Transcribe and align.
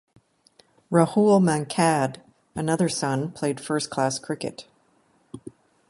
Rahul 0.91 1.39
Mankad, 1.41 2.17
another 2.55 2.89
son, 2.89 3.31
played 3.33 3.59
first-class 3.59 4.17
cricket. 4.17 4.65